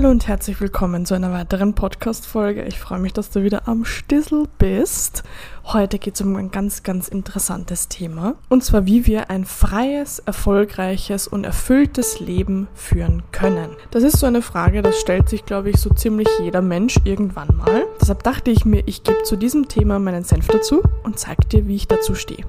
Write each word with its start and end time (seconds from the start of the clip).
Hallo 0.00 0.12
und 0.12 0.28
herzlich 0.28 0.62
willkommen 0.62 1.04
zu 1.04 1.12
einer 1.12 1.30
weiteren 1.30 1.74
Podcast-Folge. 1.74 2.64
Ich 2.64 2.78
freue 2.78 3.00
mich, 3.00 3.12
dass 3.12 3.28
du 3.28 3.42
wieder 3.42 3.68
am 3.68 3.84
Stissel 3.84 4.44
bist. 4.56 5.24
Heute 5.62 5.98
geht 5.98 6.14
es 6.14 6.22
um 6.22 6.36
ein 6.36 6.50
ganz, 6.50 6.82
ganz 6.82 7.06
interessantes 7.08 7.88
Thema. 7.88 8.36
Und 8.48 8.64
zwar, 8.64 8.86
wie 8.86 9.04
wir 9.04 9.28
ein 9.28 9.44
freies, 9.44 10.18
erfolgreiches 10.20 11.28
und 11.28 11.44
erfülltes 11.44 12.18
Leben 12.18 12.66
führen 12.72 13.24
können. 13.30 13.76
Das 13.90 14.02
ist 14.02 14.16
so 14.16 14.24
eine 14.24 14.40
Frage, 14.40 14.80
das 14.80 14.98
stellt 14.98 15.28
sich, 15.28 15.44
glaube 15.44 15.68
ich, 15.68 15.76
so 15.76 15.90
ziemlich 15.90 16.28
jeder 16.40 16.62
Mensch 16.62 16.96
irgendwann 17.04 17.54
mal. 17.54 17.84
Deshalb 18.00 18.22
dachte 18.22 18.50
ich 18.50 18.64
mir, 18.64 18.82
ich 18.86 19.02
gebe 19.02 19.22
zu 19.24 19.36
diesem 19.36 19.68
Thema 19.68 19.98
meinen 19.98 20.24
Senf 20.24 20.46
dazu 20.46 20.82
und 21.02 21.18
zeige 21.18 21.44
dir, 21.44 21.68
wie 21.68 21.76
ich 21.76 21.88
dazu 21.88 22.14
stehe. 22.14 22.46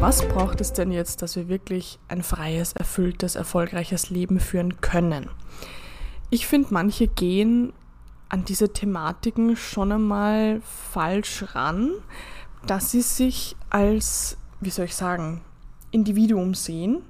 Was 0.00 0.26
braucht 0.28 0.60
es 0.60 0.72
denn 0.72 0.92
jetzt, 0.92 1.22
dass 1.22 1.34
wir 1.34 1.48
wirklich 1.48 1.98
ein 2.06 2.22
freies, 2.22 2.72
erfülltes, 2.72 3.34
erfolgreiches 3.34 4.10
Leben 4.10 4.38
führen 4.38 4.80
können? 4.80 5.28
Ich 6.30 6.46
finde, 6.46 6.68
manche 6.70 7.08
gehen 7.08 7.72
an 8.28 8.44
diese 8.44 8.72
Thematiken 8.72 9.56
schon 9.56 9.90
einmal 9.90 10.60
falsch 10.62 11.44
ran, 11.54 11.90
dass 12.66 12.92
sie 12.92 13.00
sich 13.00 13.56
als, 13.70 14.36
wie 14.60 14.70
soll 14.70 14.84
ich 14.84 14.94
sagen, 14.94 15.40
Individuum 15.90 16.54
sehen, 16.54 17.02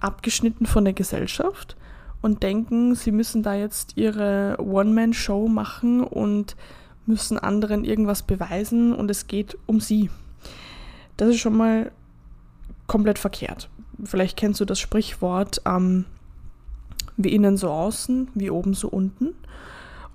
abgeschnitten 0.00 0.64
von 0.64 0.84
der 0.84 0.94
Gesellschaft 0.94 1.76
und 2.22 2.42
denken, 2.42 2.94
sie 2.94 3.12
müssen 3.12 3.42
da 3.42 3.54
jetzt 3.54 3.98
ihre 3.98 4.56
One-Man-Show 4.58 5.48
machen 5.48 6.02
und 6.02 6.56
müssen 7.04 7.38
anderen 7.38 7.84
irgendwas 7.84 8.22
beweisen 8.22 8.94
und 8.94 9.10
es 9.10 9.26
geht 9.26 9.58
um 9.66 9.80
sie. 9.80 10.08
Das 11.18 11.28
ist 11.28 11.40
schon 11.40 11.56
mal 11.56 11.92
komplett 12.86 13.18
verkehrt. 13.18 13.68
Vielleicht 14.04 14.36
kennst 14.36 14.60
du 14.60 14.64
das 14.64 14.80
Sprichwort, 14.80 15.62
ähm, 15.66 16.04
wie 17.16 17.34
innen 17.34 17.56
so 17.56 17.70
außen, 17.70 18.28
wie 18.34 18.50
oben 18.50 18.74
so 18.74 18.88
unten. 18.88 19.34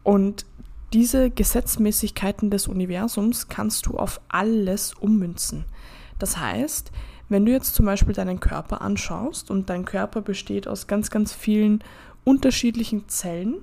Und 0.03 0.45
diese 0.93 1.29
Gesetzmäßigkeiten 1.29 2.49
des 2.49 2.67
Universums 2.67 3.49
kannst 3.49 3.87
du 3.87 3.97
auf 3.97 4.21
alles 4.29 4.93
ummünzen. 4.93 5.65
Das 6.17 6.37
heißt, 6.37 6.91
wenn 7.29 7.45
du 7.45 7.51
jetzt 7.51 7.75
zum 7.75 7.85
Beispiel 7.85 8.13
deinen 8.13 8.39
Körper 8.39 8.81
anschaust 8.81 9.51
und 9.51 9.69
dein 9.69 9.83
Körper 9.83 10.21
besteht 10.21 10.67
aus 10.67 10.87
ganz, 10.87 11.11
ganz 11.11 11.33
vielen 11.33 11.83
unterschiedlichen 12.23 13.09
Zellen, 13.09 13.61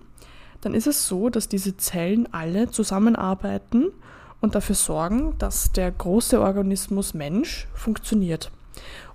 dann 0.61 0.75
ist 0.75 0.87
es 0.87 1.07
so, 1.07 1.31
dass 1.31 1.49
diese 1.49 1.77
Zellen 1.77 2.29
alle 2.33 2.71
zusammenarbeiten 2.71 3.91
und 4.41 4.55
dafür 4.55 4.75
sorgen, 4.75 5.35
dass 5.39 5.73
der 5.73 5.91
große 5.91 6.41
Organismus 6.41 7.15
Mensch 7.15 7.67
funktioniert. 7.75 8.51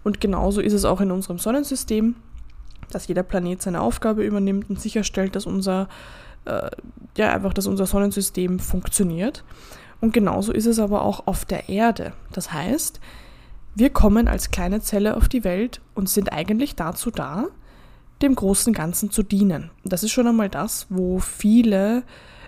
Und 0.03 0.21
genauso 0.21 0.61
ist 0.61 0.73
es 0.73 0.85
auch 0.85 1.01
in 1.01 1.11
unserem 1.11 1.39
Sonnensystem, 1.39 2.15
dass 2.91 3.07
jeder 3.07 3.23
Planet 3.23 3.61
seine 3.61 3.81
Aufgabe 3.81 4.23
übernimmt 4.23 4.69
und 4.69 4.79
sicherstellt, 4.79 5.35
dass 5.35 5.45
unser, 5.45 5.87
äh, 6.45 6.69
ja, 7.17 7.33
einfach, 7.33 7.53
dass 7.53 7.67
unser 7.67 7.85
Sonnensystem 7.85 8.59
funktioniert. 8.59 9.43
Und 10.01 10.13
genauso 10.13 10.51
ist 10.51 10.65
es 10.65 10.79
aber 10.79 11.03
auch 11.03 11.27
auf 11.27 11.45
der 11.45 11.69
Erde. 11.69 12.13
Das 12.31 12.53
heißt, 12.53 12.99
wir 13.75 13.89
kommen 13.89 14.27
als 14.27 14.51
kleine 14.51 14.81
Zelle 14.81 15.17
auf 15.17 15.27
die 15.27 15.43
Welt 15.43 15.81
und 15.93 16.09
sind 16.09 16.31
eigentlich 16.31 16.75
dazu 16.75 17.11
da, 17.11 17.45
dem 18.21 18.35
großen 18.35 18.73
Ganzen 18.73 19.11
zu 19.11 19.23
dienen. 19.23 19.71
Das 19.83 20.03
ist 20.03 20.11
schon 20.11 20.27
einmal 20.27 20.49
das, 20.49 20.87
wo 20.89 21.19
viele 21.19 22.03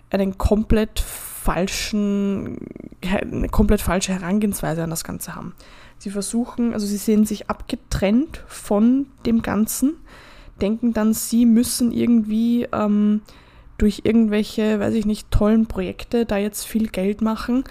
einen 0.09 0.38
komplett 0.38 1.00
falschen, 1.00 2.58
eine 3.02 3.50
komplett 3.50 3.82
falsche 3.82 4.14
Herangehensweise 4.14 4.84
an 4.84 4.89
das 4.89 5.04
Ganze 5.04 5.36
haben. 5.36 5.56
Sie 6.02 6.09
versuchen, 6.09 6.73
also 6.73 6.88
sie 6.88 6.97
sehen 6.97 7.27
sich 7.27 7.52
abgetrennt 7.52 8.44
von 8.47 9.05
dem 9.27 9.44
Ganzen, 9.44 9.97
denken 10.59 10.93
dann, 10.93 11.14
sie 11.14 11.45
müssen 11.45 11.92
irgendwie 11.92 12.67
ähm, 12.73 13.21
durch 13.77 14.02
irgendwelche, 14.03 14.80
weiß 14.80 14.95
ich 14.95 15.05
nicht, 15.05 15.30
tollen 15.30 15.67
Projekte 15.67 16.26
da 16.26 16.37
jetzt 16.37 16.65
viel 16.65 16.87
Geld 16.87 17.21
machen. 17.21 17.65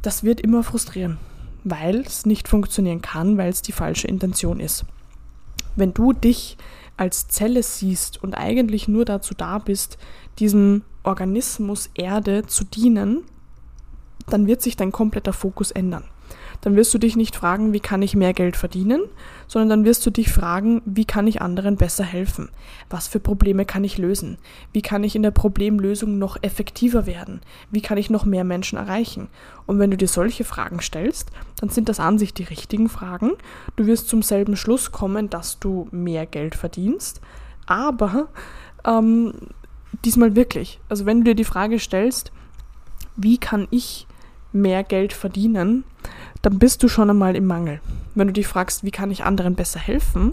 Das 0.00 0.24
wird 0.24 0.40
immer 0.40 0.62
frustrieren, 0.62 1.18
weil 1.64 2.00
es 2.00 2.24
nicht 2.24 2.48
funktionieren 2.48 3.02
kann, 3.02 3.36
weil 3.36 3.50
es 3.50 3.60
die 3.60 3.72
falsche 3.72 4.08
Intention 4.08 4.58
ist. 4.58 4.86
Wenn 5.76 5.92
du 5.92 6.14
dich 6.14 6.56
als 6.96 7.28
Zelle 7.28 7.62
siehst 7.62 8.22
und 8.22 8.32
eigentlich 8.32 8.88
nur 8.88 9.04
dazu 9.04 9.34
da 9.34 9.58
bist, 9.58 9.98
diesem 10.38 10.80
Organismus 11.02 11.90
Erde 11.92 12.46
zu 12.46 12.64
dienen, 12.64 13.20
dann 14.30 14.46
wird 14.46 14.62
sich 14.62 14.76
dein 14.76 14.92
kompletter 14.92 15.34
Fokus 15.34 15.72
ändern 15.72 16.04
dann 16.64 16.76
wirst 16.76 16.94
du 16.94 16.98
dich 16.98 17.14
nicht 17.14 17.36
fragen, 17.36 17.74
wie 17.74 17.80
kann 17.80 18.00
ich 18.00 18.16
mehr 18.16 18.32
Geld 18.32 18.56
verdienen, 18.56 19.02
sondern 19.46 19.68
dann 19.68 19.84
wirst 19.84 20.06
du 20.06 20.10
dich 20.10 20.32
fragen, 20.32 20.80
wie 20.86 21.04
kann 21.04 21.26
ich 21.26 21.42
anderen 21.42 21.76
besser 21.76 22.04
helfen? 22.04 22.48
Was 22.88 23.06
für 23.06 23.20
Probleme 23.20 23.66
kann 23.66 23.84
ich 23.84 23.98
lösen? 23.98 24.38
Wie 24.72 24.80
kann 24.80 25.04
ich 25.04 25.14
in 25.14 25.22
der 25.22 25.30
Problemlösung 25.30 26.18
noch 26.18 26.38
effektiver 26.42 27.04
werden? 27.04 27.42
Wie 27.70 27.82
kann 27.82 27.98
ich 27.98 28.08
noch 28.08 28.24
mehr 28.24 28.44
Menschen 28.44 28.78
erreichen? 28.78 29.28
Und 29.66 29.78
wenn 29.78 29.90
du 29.90 29.98
dir 29.98 30.08
solche 30.08 30.44
Fragen 30.44 30.80
stellst, 30.80 31.32
dann 31.60 31.68
sind 31.68 31.90
das 31.90 32.00
an 32.00 32.16
sich 32.16 32.32
die 32.32 32.44
richtigen 32.44 32.88
Fragen. 32.88 33.32
Du 33.76 33.84
wirst 33.84 34.08
zum 34.08 34.22
selben 34.22 34.56
Schluss 34.56 34.90
kommen, 34.90 35.28
dass 35.28 35.58
du 35.58 35.86
mehr 35.90 36.24
Geld 36.24 36.54
verdienst, 36.54 37.20
aber 37.66 38.28
ähm, 38.86 39.34
diesmal 40.02 40.34
wirklich. 40.34 40.80
Also 40.88 41.04
wenn 41.04 41.18
du 41.18 41.24
dir 41.24 41.34
die 41.34 41.44
Frage 41.44 41.78
stellst, 41.78 42.32
wie 43.16 43.36
kann 43.36 43.68
ich 43.70 44.06
mehr 44.54 44.82
Geld 44.82 45.12
verdienen, 45.12 45.84
dann 46.44 46.58
bist 46.58 46.82
du 46.82 46.88
schon 46.88 47.08
einmal 47.08 47.36
im 47.36 47.46
Mangel. 47.46 47.80
Wenn 48.14 48.26
du 48.26 48.32
dich 48.34 48.46
fragst, 48.46 48.84
wie 48.84 48.90
kann 48.90 49.10
ich 49.10 49.24
anderen 49.24 49.54
besser 49.54 49.80
helfen, 49.80 50.32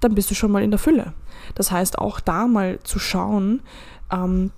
dann 0.00 0.14
bist 0.14 0.30
du 0.30 0.34
schon 0.34 0.52
mal 0.52 0.62
in 0.62 0.70
der 0.70 0.78
Fülle. 0.78 1.14
Das 1.54 1.72
heißt, 1.72 1.98
auch 1.98 2.20
da 2.20 2.46
mal 2.46 2.78
zu 2.82 2.98
schauen, 2.98 3.62
ähm, 4.12 4.50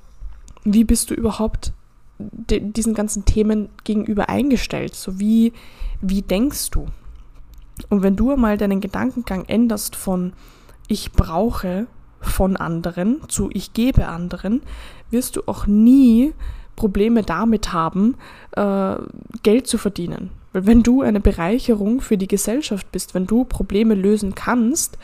wie 0.65 0.83
bist 0.83 1.11
du 1.11 1.15
überhaupt 1.15 1.73
diesen 2.19 2.95
ganzen 2.95 3.25
Themen 3.25 3.69
gegenüber 3.85 4.29
eingestellt? 4.29 4.97
So 4.97 5.21
wie, 5.21 5.53
wie 6.01 6.23
denkst 6.23 6.71
du? 6.71 6.87
Und 7.89 8.03
wenn 8.03 8.17
du 8.17 8.35
mal 8.37 8.59
deinen 8.59 8.81
Gedankengang 8.81 9.45
änderst 9.45 9.95
von 9.95 10.33
ich 10.89 11.13
brauche 11.13 11.87
von 12.21 12.57
anderen 12.57 13.29
zu 13.29 13.51
ich 13.53 13.73
gebe 13.73 14.09
anderen, 14.09 14.63
wirst 15.11 15.37
du 15.37 15.43
auch 15.47 15.69
nie 15.69 16.35
Probleme 16.75 17.23
damit 17.23 17.73
haben, 17.73 18.17
äh, 18.57 18.97
Geld 19.45 19.69
zu 19.69 19.79
verdienen. 19.79 20.42
Weil 20.53 20.67
wenn 20.67 20.83
du 20.83 21.03
eine 21.03 21.21
Bereicherung 21.21 22.01
für 22.01 22.19
die 22.19 22.29
Gesellschaft 22.29 22.91
bist, 22.93 23.15
wenn 23.15 23.27
du 23.27 23.45
Probleme 23.45 23.95
lösen 23.95 24.35
kannst, 24.35 24.99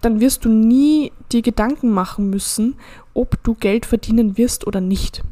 dann 0.00 0.20
wirst 0.20 0.44
du 0.44 0.48
nie 0.48 1.12
die 1.32 1.42
Gedanken 1.42 1.90
machen 1.90 2.30
müssen, 2.30 2.76
ob 3.12 3.42
du 3.44 3.54
Geld 3.54 3.86
verdienen 3.86 4.38
wirst 4.38 4.66
oder 4.66 4.80
nicht. 4.80 5.22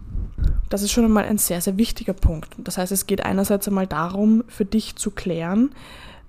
Das 0.69 0.83
ist 0.83 0.93
schon 0.93 1.05
einmal 1.05 1.25
ein 1.25 1.39
sehr, 1.39 1.61
sehr 1.61 1.79
wichtiger 1.79 2.13
Punkt. 2.13 2.51
Das 2.59 2.77
heißt, 2.77 2.93
es 2.93 3.07
geht 3.07 3.25
einerseits 3.25 3.67
einmal 3.67 3.87
darum, 3.87 4.45
für 4.49 4.67
dich 4.67 4.97
zu 4.97 5.11
klären, 5.11 5.71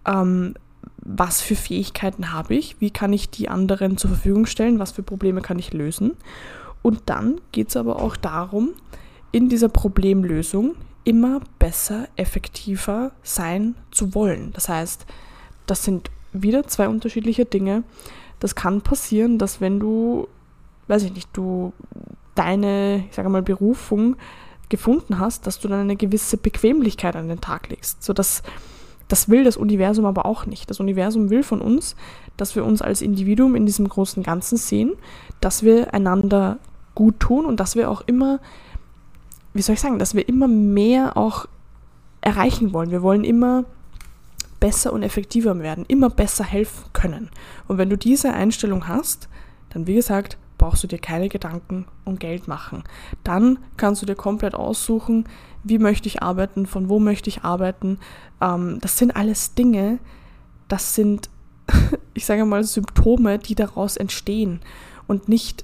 ähm, 0.06 0.56
was 0.98 1.42
für 1.42 1.56
Fähigkeiten 1.56 2.32
habe 2.32 2.56
ich, 2.56 2.80
wie 2.80 2.92
kann 2.92 3.12
ich 3.12 3.30
die 3.30 3.50
anderen 3.50 3.98
zur 3.98 4.12
Verfügung 4.12 4.46
stellen, 4.46 4.80
was 4.80 4.92
für 4.92 5.04
Probleme 5.04 5.42
kann 5.42 5.60
ich 5.60 5.74
lösen. 5.74 6.12
Und 6.82 7.02
dann 7.08 7.42
geht 7.52 7.70
es 7.70 7.78
aber 7.78 8.02
auch 8.02 8.16
darum, 8.16 8.70
in 9.32 9.50
dieser 9.50 9.70
Problemlösung 9.70 10.76
immer 11.10 11.42
besser, 11.58 12.08
effektiver 12.18 13.12
sein 13.24 13.74
zu 13.90 14.14
wollen. 14.14 14.52
Das 14.54 14.70
heißt, 14.70 15.08
das 15.66 15.84
sind 15.84 16.12
wieder 16.34 16.68
zwei 16.68 16.88
unterschiedliche 16.88 17.46
Dinge. 17.46 17.84
Das 18.40 18.54
kann 18.54 18.82
passieren, 18.82 19.40
dass 19.40 19.60
wenn 19.60 19.80
du, 19.80 20.28
weiß 20.88 21.02
ich 21.02 21.14
nicht, 21.14 21.28
du 21.34 21.74
deine, 22.36 23.06
ich 23.10 23.16
sage 23.16 23.28
mal, 23.28 23.42
Berufung 23.42 24.18
gefunden 24.70 25.18
hast, 25.18 25.48
dass 25.48 25.60
du 25.60 25.68
dann 25.68 25.80
eine 25.80 25.96
gewisse 25.96 26.38
Bequemlichkeit 26.38 27.16
an 27.16 27.28
den 27.28 27.42
Tag 27.42 27.70
legst. 27.70 28.04
So 28.04 28.14
dass 28.14 28.44
das 29.08 29.30
will 29.30 29.44
das 29.44 29.58
Universum 29.58 30.06
aber 30.06 30.28
auch 30.28 30.46
nicht. 30.46 30.70
Das 30.70 30.80
Universum 30.80 31.32
will 31.32 31.42
von 31.42 31.60
uns, 31.60 31.96
dass 32.38 32.56
wir 32.56 32.64
uns 32.64 32.84
als 32.84 33.02
Individuum 33.02 33.56
in 33.56 33.66
diesem 33.66 33.90
großen 33.90 34.22
Ganzen 34.22 34.58
sehen, 34.58 34.94
dass 35.42 35.64
wir 35.64 35.92
einander 35.96 36.60
gut 36.94 37.20
tun 37.20 37.48
und 37.48 37.60
dass 37.60 37.76
wir 37.76 37.90
auch 37.90 38.04
immer 38.06 38.40
wie 39.54 39.62
soll 39.62 39.74
ich 39.74 39.82
sagen, 39.82 40.00
dass 40.00 40.16
wir 40.16 40.28
immer 40.28 40.48
mehr 40.48 41.18
auch 41.18 41.48
erreichen 42.22 42.74
wollen. 42.74 42.92
Wir 42.92 43.02
wollen 43.02 43.24
immer 43.24 43.66
besser 44.60 44.92
und 44.94 45.04
effektiver 45.04 45.58
werden, 45.60 45.86
immer 45.88 46.10
besser 46.10 46.44
helfen 46.44 46.86
können. 46.94 47.30
Und 47.68 47.78
wenn 47.78 47.90
du 47.90 47.98
diese 47.98 48.34
Einstellung 48.34 48.88
hast, 48.88 49.30
dann 49.70 49.88
wie 49.88 49.96
gesagt, 49.96 50.38
brauchst 50.58 50.84
du 50.84 50.88
dir 50.88 51.00
keine 51.00 51.30
Gedanken 51.30 51.86
um 52.04 52.20
Geld 52.20 52.48
machen. 52.48 52.84
Dann 53.24 53.60
kannst 53.78 54.02
du 54.02 54.06
dir 54.06 54.16
komplett 54.16 54.54
aussuchen, 54.54 55.28
wie 55.64 55.80
möchte 55.80 56.08
ich 56.08 56.22
arbeiten, 56.22 56.66
von 56.66 56.90
wo 56.90 57.00
möchte 57.00 57.30
ich 57.30 57.44
arbeiten. 57.44 58.00
Ähm, 58.42 58.80
das 58.82 58.98
sind 58.98 59.16
alles 59.16 59.56
Dinge, 59.56 60.00
das 60.68 60.96
sind, 60.96 61.30
ich 62.14 62.26
sage 62.26 62.46
mal, 62.46 62.64
Symptome, 62.64 63.40
die 63.40 63.56
daraus 63.56 63.98
entstehen 63.98 64.60
und 65.08 65.30
nicht 65.30 65.64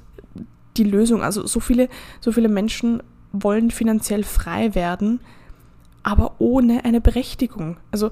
die 0.78 0.84
Lösung. 0.84 1.22
Also 1.22 1.46
so 1.46 1.60
viele, 1.60 1.90
so 2.22 2.32
viele 2.32 2.50
Menschen 2.50 3.04
wollen 3.44 3.72
finanziell 3.72 4.24
frei 4.24 4.76
werden, 4.76 5.20
aber 6.04 6.36
ohne 6.40 6.86
eine 6.86 7.02
Berechtigung. 7.02 7.78
Also, 7.92 8.12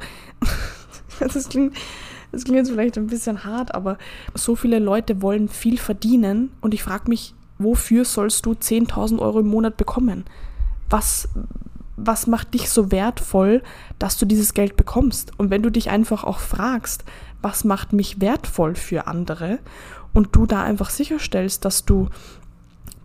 das 1.20 1.50
klingt, 1.50 1.76
das 2.32 2.44
klingt 2.44 2.58
jetzt 2.58 2.72
vielleicht 2.72 2.98
ein 2.98 3.08
bisschen 3.08 3.44
hart, 3.44 3.76
aber 3.76 3.98
so 4.34 4.56
viele 4.56 4.80
Leute 4.80 5.22
wollen 5.22 5.48
viel 5.48 5.78
verdienen 5.78 6.52
und 6.62 6.74
ich 6.74 6.84
frage 6.84 7.10
mich, 7.10 7.36
wofür 7.60 8.06
sollst 8.06 8.46
du 8.46 8.52
10.000 8.52 9.20
Euro 9.20 9.40
im 9.40 9.48
Monat 9.48 9.78
bekommen? 9.78 10.26
Was, 10.90 11.30
was 11.96 12.28
macht 12.28 12.54
dich 12.54 12.70
so 12.70 12.92
wertvoll, 12.92 13.62
dass 14.00 14.18
du 14.18 14.26
dieses 14.26 14.54
Geld 14.54 14.76
bekommst? 14.76 15.32
Und 15.38 15.50
wenn 15.50 15.64
du 15.64 15.70
dich 15.70 15.90
einfach 15.90 16.24
auch 16.24 16.40
fragst, 16.40 17.04
was 17.42 17.64
macht 17.64 17.94
mich 17.94 18.22
wertvoll 18.22 18.76
für 18.76 19.08
andere 19.08 19.60
und 20.14 20.36
du 20.36 20.46
da 20.46 20.64
einfach 20.64 20.90
sicherstellst, 20.90 21.66
dass 21.66 21.86
du 21.86 22.10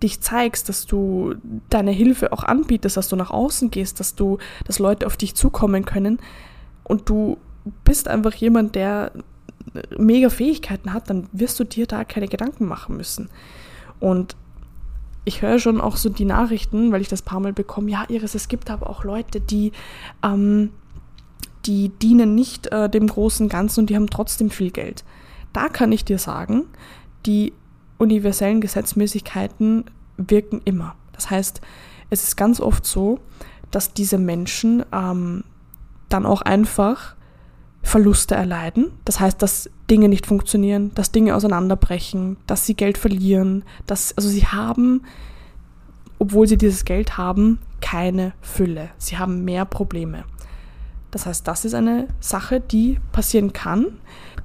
dich 0.03 0.21
zeigst, 0.21 0.69
dass 0.69 0.87
du 0.87 1.35
deine 1.71 1.91
Hilfe 1.91 2.33
auch 2.33 2.45
anbietest, 2.45 2.97
dass 2.97 3.09
du 3.09 3.17
nach 3.17 3.31
außen 3.31 3.71
gehst, 3.71 4.01
dass 4.01 4.15
du, 4.15 4.39
dass 4.65 4.79
Leute 4.79 5.07
auf 5.07 5.17
dich 5.17 5.35
zukommen 5.35 5.85
können 5.85 6.19
und 6.85 7.09
du 7.09 7.39
bist 7.85 8.09
einfach 8.09 8.35
jemand, 8.35 8.75
der 8.75 9.13
mega 9.97 10.31
Fähigkeiten 10.31 10.93
hat, 10.93 11.11
dann 11.11 11.29
wirst 11.33 11.59
du 11.61 11.65
dir 11.65 11.87
da 11.87 12.05
keine 12.05 12.29
Gedanken 12.29 12.67
machen 12.67 12.97
müssen. 12.97 13.29
Und 14.01 14.37
ich 15.25 15.43
höre 15.43 15.59
schon 15.59 15.81
auch 15.81 15.97
so 15.97 16.09
die 16.09 16.25
Nachrichten, 16.25 16.93
weil 16.93 17.03
ich 17.03 17.09
das 17.09 17.23
paar 17.23 17.41
Mal 17.41 17.53
bekomme, 17.53 17.91
ja, 17.91 18.05
Iris, 18.09 18.35
es 18.35 18.49
gibt 18.49 18.71
aber 18.71 18.89
auch 18.89 19.05
Leute, 19.05 19.41
die, 19.41 19.73
ähm, 20.23 20.71
die 21.67 21.91
dienen 21.91 22.35
nicht 22.35 22.69
äh, 22.69 22.89
dem 22.89 23.07
großen 23.07 23.49
Ganzen 23.49 23.81
und 23.81 23.91
die 23.91 23.97
haben 23.97 24.09
trotzdem 24.09 24.51
viel 24.51 24.71
Geld. 24.71 25.05
Da 25.53 25.69
kann 25.69 25.93
ich 25.93 26.05
dir 26.05 26.19
sagen, 26.19 26.65
die 27.27 27.53
universellen 27.99 28.61
Gesetzmäßigkeiten 28.61 29.85
wirken 30.17 30.61
immer. 30.65 30.95
Das 31.13 31.31
heißt, 31.31 31.61
es 32.11 32.23
ist 32.23 32.37
ganz 32.37 32.61
oft 32.61 32.87
so, 32.87 33.21
dass 33.71 33.93
diese 33.93 34.19
Menschen 34.19 34.85
ähm, 34.93 35.45
dann 36.09 36.25
auch 36.25 36.43
einfach 36.43 37.17
Verluste 37.83 38.35
erleiden. 38.35 38.93
Das 39.05 39.21
heißt, 39.21 39.41
dass 39.41 39.71
Dinge 39.91 40.09
nicht 40.09 40.27
funktionieren, 40.27 40.93
dass 40.95 41.13
Dinge 41.13 41.35
auseinanderbrechen, 41.35 42.37
dass 42.47 42.67
sie 42.67 42.75
Geld 42.75 42.99
verlieren, 42.99 43.65
dass, 43.87 44.17
also 44.17 44.29
sie 44.29 44.47
haben, 44.47 45.03
obwohl 46.19 46.47
sie 46.47 46.57
dieses 46.57 46.85
Geld 46.85 47.17
haben, 47.17 47.59
keine 47.81 48.33
Fülle. 48.41 48.91
Sie 48.99 49.19
haben 49.19 49.45
mehr 49.45 49.65
Probleme. 49.65 50.25
Das 51.11 51.27
heißt, 51.27 51.47
das 51.49 51.65
ist 51.65 51.75
eine 51.75 52.09
Sache, 52.21 52.61
die 52.61 53.01
passieren 53.13 53.53
kann. 53.53 53.87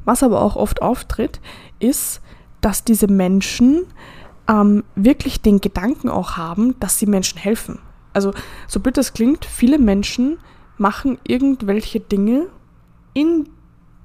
Was 0.05 0.23
aber 0.23 0.41
auch 0.41 0.55
oft 0.55 0.81
auftritt, 0.81 1.41
ist, 1.79 2.21
dass 2.63 2.83
diese 2.83 3.07
Menschen 3.07 3.85
ähm, 4.47 4.83
wirklich 4.95 5.41
den 5.41 5.61
Gedanken 5.61 6.09
auch 6.09 6.37
haben, 6.37 6.79
dass 6.79 6.97
sie 6.97 7.05
Menschen 7.05 7.39
helfen. 7.39 7.79
Also, 8.13 8.33
so 8.67 8.79
blöd 8.79 8.97
das 8.97 9.13
klingt, 9.13 9.45
viele 9.45 9.79
Menschen 9.79 10.37
machen 10.77 11.17
irgendwelche 11.23 11.99
Dinge, 11.99 12.47
in 13.13 13.49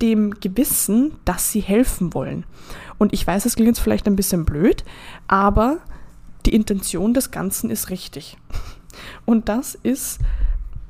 dem 0.00 0.38
Gewissen, 0.38 1.16
dass 1.24 1.50
sie 1.50 1.60
helfen 1.60 2.14
wollen. 2.14 2.44
Und 2.98 3.12
ich 3.12 3.26
weiß, 3.26 3.46
es 3.46 3.56
klingt 3.56 3.68
jetzt 3.68 3.80
vielleicht 3.80 4.06
ein 4.06 4.16
bisschen 4.16 4.44
blöd, 4.44 4.84
aber 5.26 5.78
die 6.46 6.54
Intention 6.54 7.14
des 7.14 7.30
Ganzen 7.30 7.70
ist 7.70 7.90
richtig. 7.90 8.36
Und 9.24 9.48
das 9.48 9.74
ist 9.74 10.20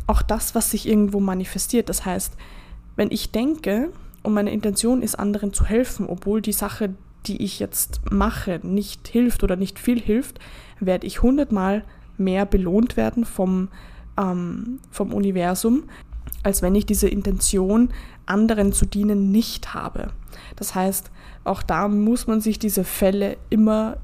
auch 0.07 0.23
das, 0.23 0.55
was 0.55 0.71
sich 0.71 0.87
irgendwo 0.87 1.21
manifestiert. 1.21 1.89
Das 1.89 2.05
heißt, 2.05 2.35
wenn 2.97 3.11
ich 3.11 3.31
denke 3.31 3.93
und 4.23 4.35
meine 4.35 4.53
Intention 4.53 5.03
ist, 5.03 5.19
anderen 5.19 5.53
zu 5.53 5.65
helfen, 5.65 6.07
obwohl 6.07 6.43
die 6.43 6.53
Sache, 6.53 6.95
die 7.27 7.43
ich 7.43 7.59
jetzt 7.59 8.01
mache, 8.11 8.61
nicht 8.63 9.09
hilft 9.09 9.43
oder 9.43 9.57
nicht 9.57 9.79
viel 9.79 10.01
hilft, 10.01 10.39
werde 10.81 11.07
ich 11.07 11.23
hundertmal 11.23 11.85
mehr 12.17 12.47
belohnt 12.47 12.97
werden 12.97 13.25
vom, 13.25 13.69
ähm, 14.17 14.81
vom 14.91 15.13
Universum, 15.13 15.85
als 16.43 16.63
wenn 16.63 16.75
ich 16.75 16.87
diese 16.87 17.09
Intention, 17.09 17.91
anderen 18.27 18.73
zu 18.73 18.87
dienen, 18.87 19.31
nicht 19.31 19.75
habe. 19.75 20.13
Das 20.57 20.75
heißt, 20.75 21.11
auch 21.45 21.63
da 21.63 21.89
muss 21.89 22.27
man 22.27 22.41
sich 22.41 22.59
diese 22.59 22.85
Fälle 22.85 23.37
immer 23.51 23.97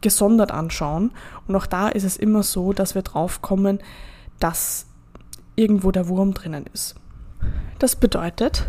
gesondert 0.00 0.50
anschauen. 0.50 1.10
Und 1.46 1.56
auch 1.56 1.66
da 1.66 1.88
ist 1.88 2.04
es 2.04 2.16
immer 2.16 2.42
so, 2.42 2.72
dass 2.72 2.94
wir 2.94 3.02
drauf 3.02 3.42
kommen, 3.42 3.80
dass 4.38 4.86
irgendwo 5.56 5.90
der 5.90 6.08
Wurm 6.08 6.32
drinnen 6.32 6.64
ist. 6.72 6.94
Das 7.78 7.96
bedeutet, 7.96 8.68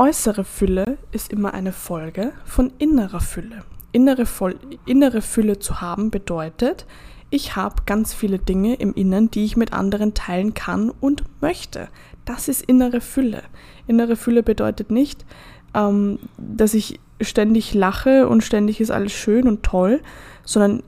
äußere 0.00 0.44
Fülle 0.44 0.96
ist 1.12 1.30
immer 1.30 1.52
eine 1.52 1.72
Folge 1.72 2.32
von 2.46 2.72
innerer 2.78 3.20
Fülle. 3.20 3.64
Innere, 3.92 4.24
Voll 4.24 4.56
innere 4.86 5.20
Fülle 5.20 5.58
zu 5.58 5.82
haben 5.82 6.10
bedeutet, 6.10 6.86
ich 7.28 7.54
habe 7.54 7.82
ganz 7.84 8.14
viele 8.14 8.38
Dinge 8.38 8.76
im 8.76 8.94
Inneren, 8.94 9.30
die 9.30 9.44
ich 9.44 9.58
mit 9.58 9.74
anderen 9.74 10.14
teilen 10.14 10.54
kann 10.54 10.88
und 10.88 11.24
möchte. 11.42 11.88
Das 12.24 12.48
ist 12.48 12.62
innere 12.62 13.02
Fülle. 13.02 13.42
Innere 13.86 14.16
Fülle 14.16 14.42
bedeutet 14.42 14.90
nicht, 14.90 15.26
ähm, 15.74 16.18
dass 16.38 16.72
ich 16.72 16.98
ständig 17.20 17.74
lache 17.74 18.26
und 18.26 18.42
ständig 18.42 18.80
ist 18.80 18.90
alles 18.90 19.12
schön 19.12 19.46
und 19.46 19.62
toll, 19.62 20.00
sondern 20.46 20.82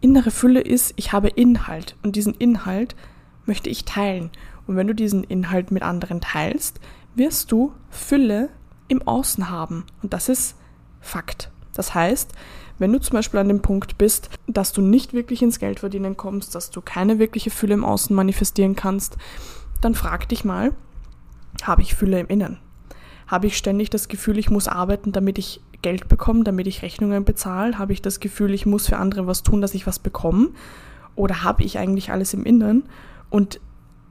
innere 0.00 0.30
Fülle 0.30 0.60
ist, 0.60 0.94
ich 0.94 1.12
habe 1.12 1.28
Inhalt 1.30 1.96
und 2.04 2.14
diesen 2.14 2.34
Inhalt 2.34 2.94
möchte 3.44 3.68
ich 3.70 3.84
teilen. 3.84 4.30
Und 4.68 4.76
wenn 4.76 4.86
du 4.86 4.94
diesen 4.94 5.24
Inhalt 5.24 5.72
mit 5.72 5.82
anderen 5.82 6.20
teilst, 6.20 6.78
wirst 7.14 7.52
du 7.52 7.72
Fülle 7.90 8.48
im 8.88 9.06
Außen 9.06 9.50
haben. 9.50 9.84
Und 10.02 10.12
das 10.12 10.28
ist 10.28 10.56
Fakt. 11.00 11.50
Das 11.74 11.94
heißt, 11.94 12.32
wenn 12.78 12.92
du 12.92 13.00
zum 13.00 13.14
Beispiel 13.14 13.40
an 13.40 13.48
dem 13.48 13.62
Punkt 13.62 13.98
bist, 13.98 14.30
dass 14.46 14.72
du 14.72 14.80
nicht 14.82 15.12
wirklich 15.12 15.42
ins 15.42 15.58
Geld 15.58 15.80
verdienen 15.80 16.16
kommst, 16.16 16.54
dass 16.54 16.70
du 16.70 16.80
keine 16.80 17.18
wirkliche 17.18 17.50
Fülle 17.50 17.74
im 17.74 17.84
Außen 17.84 18.14
manifestieren 18.14 18.76
kannst, 18.76 19.16
dann 19.80 19.94
frag 19.94 20.28
dich 20.28 20.44
mal, 20.44 20.74
habe 21.62 21.82
ich 21.82 21.94
Fülle 21.94 22.20
im 22.20 22.28
Innen? 22.28 22.58
Habe 23.26 23.46
ich 23.46 23.56
ständig 23.56 23.90
das 23.90 24.08
Gefühl, 24.08 24.38
ich 24.38 24.50
muss 24.50 24.68
arbeiten, 24.68 25.12
damit 25.12 25.38
ich 25.38 25.60
Geld 25.80 26.08
bekomme, 26.08 26.44
damit 26.44 26.66
ich 26.66 26.82
Rechnungen 26.82 27.24
bezahle? 27.24 27.78
Habe 27.78 27.92
ich 27.92 28.02
das 28.02 28.20
Gefühl, 28.20 28.54
ich 28.54 28.66
muss 28.66 28.86
für 28.86 28.98
andere 28.98 29.26
was 29.26 29.42
tun, 29.42 29.60
dass 29.60 29.74
ich 29.74 29.86
was 29.86 29.98
bekomme? 29.98 30.50
Oder 31.14 31.42
habe 31.42 31.62
ich 31.62 31.78
eigentlich 31.78 32.10
alles 32.10 32.34
im 32.34 32.44
Inneren? 32.44 32.84
Und 33.30 33.60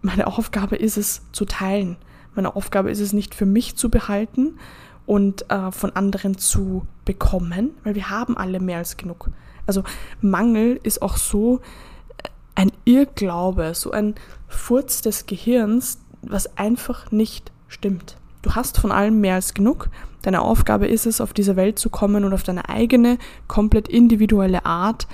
meine 0.02 0.28
Aufgabe 0.28 0.76
ist 0.76 0.98
es 0.98 1.22
zu 1.32 1.46
teilen. 1.46 1.98
Meine 2.36 2.56
Aufgabe 2.56 2.92
ist 2.92 3.00
es 3.00 3.14
nicht 3.14 3.36
für 3.36 3.46
mich 3.46 3.76
zu 3.76 3.90
behalten 3.90 4.58
und 5.06 5.50
äh, 5.52 5.72
von 5.72 5.96
anderen 5.96 6.38
zu 6.38 6.86
bekommen, 7.06 7.72
weil 7.84 7.96
wir 7.96 8.10
haben 8.10 8.38
alle 8.38 8.60
mehr 8.60 8.78
als 8.78 8.98
genug. 8.98 9.30
Also 9.68 9.84
Mangel 10.22 10.80
ist 10.84 11.02
auch 11.02 11.18
so 11.18 11.58
äh, 11.58 12.30
ein 12.56 12.72
Irrglaube, 12.86 13.74
so 13.74 13.92
ein 13.92 14.16
Furz 14.48 15.02
des 15.02 15.26
Gehirns, 15.26 16.00
was 16.22 16.58
einfach 16.58 17.12
nicht 17.12 17.52
stimmt. 17.68 18.18
Du 18.42 18.56
hast 18.56 18.80
von 18.80 18.92
allem 18.92 19.22
mehr 19.22 19.36
als 19.36 19.54
genug. 19.54 19.90
Deine 20.22 20.42
Aufgabe 20.42 20.88
ist 20.88 21.06
es, 21.06 21.22
auf 21.22 21.34
diese 21.34 21.56
Welt 21.56 21.80
zu 21.80 21.90
kommen 21.90 22.24
und 22.24 22.34
auf 22.34 22.44
deine 22.44 22.70
eigene, 22.70 23.18
komplett 23.48 23.88
individuelle 23.88 24.66
Art 24.66 25.08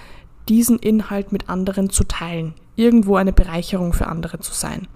diesen 0.50 0.80
Inhalt 0.80 1.32
mit 1.32 1.50
anderen 1.50 1.90
zu 1.90 2.04
teilen. 2.04 2.54
Irgendwo 2.76 3.16
eine 3.16 3.34
Bereicherung 3.34 3.94
für 3.94 4.08
andere 4.08 4.40
zu 4.40 4.54
sein. 4.54 4.88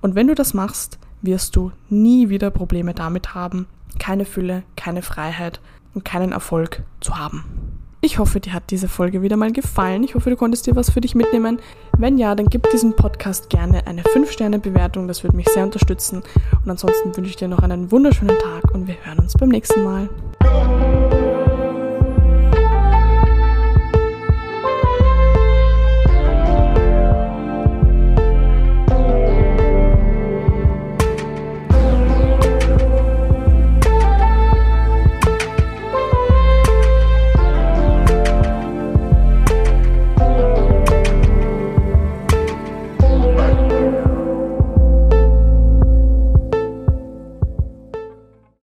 Und 0.00 0.14
wenn 0.14 0.28
du 0.28 0.34
das 0.34 0.54
machst, 0.54 0.98
wirst 1.22 1.56
du 1.56 1.72
nie 1.88 2.28
wieder 2.28 2.50
Probleme 2.50 2.94
damit 2.94 3.34
haben, 3.34 3.66
keine 3.98 4.24
Fülle, 4.24 4.62
keine 4.76 5.02
Freiheit 5.02 5.60
und 5.94 6.04
keinen 6.04 6.32
Erfolg 6.32 6.82
zu 7.00 7.18
haben. 7.18 7.44
Ich 8.00 8.18
hoffe, 8.18 8.38
dir 8.38 8.52
hat 8.52 8.70
diese 8.70 8.86
Folge 8.86 9.22
wieder 9.22 9.36
mal 9.36 9.50
gefallen. 9.50 10.04
Ich 10.04 10.14
hoffe, 10.14 10.30
du 10.30 10.36
konntest 10.36 10.66
dir 10.66 10.76
was 10.76 10.90
für 10.90 11.00
dich 11.00 11.16
mitnehmen. 11.16 11.58
Wenn 11.96 12.16
ja, 12.16 12.36
dann 12.36 12.46
gib 12.46 12.70
diesem 12.70 12.94
Podcast 12.94 13.50
gerne 13.50 13.88
eine 13.88 14.02
5-Sterne-Bewertung. 14.02 15.08
Das 15.08 15.24
würde 15.24 15.36
mich 15.36 15.48
sehr 15.48 15.64
unterstützen. 15.64 16.22
Und 16.64 16.70
ansonsten 16.70 17.16
wünsche 17.16 17.30
ich 17.30 17.36
dir 17.36 17.48
noch 17.48 17.58
einen 17.58 17.90
wunderschönen 17.90 18.38
Tag 18.38 18.72
und 18.72 18.86
wir 18.86 18.94
hören 19.02 19.18
uns 19.18 19.34
beim 19.34 19.48
nächsten 19.48 19.82
Mal. 19.82 20.08